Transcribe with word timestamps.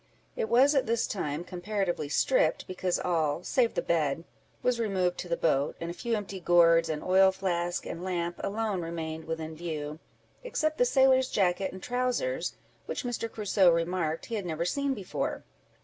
It 0.35 0.49
was, 0.49 0.73
at 0.73 0.87
this 0.87 1.05
time, 1.05 1.43
comparatively 1.43 2.09
stripped, 2.09 2.65
because 2.65 2.97
all, 2.99 3.43
save 3.43 3.75
the 3.75 3.83
bed, 3.83 4.23
was 4.63 4.79
removed 4.79 5.19
to 5.19 5.29
the 5.29 5.37
boat, 5.37 5.75
and 5.79 5.91
a 5.91 5.93
few 5.93 6.15
empty 6.15 6.39
gourds, 6.39 6.89
an 6.89 7.03
oil 7.03 7.31
flask, 7.31 7.85
and 7.85 8.03
lamp, 8.03 8.41
alone 8.43 8.81
remained 8.81 9.25
within 9.25 9.55
view, 9.55 9.99
except 10.43 10.79
the 10.79 10.85
sailor's 10.85 11.29
jacket 11.29 11.71
and 11.71 11.83
trowsers, 11.83 12.55
which 12.87 13.03
Mr. 13.03 13.31
Crusoe 13.31 13.69
remarked 13.69 14.25
he 14.25 14.33
had 14.33 14.45
never 14.47 14.65
seen 14.65 14.95
before. 14.95 15.43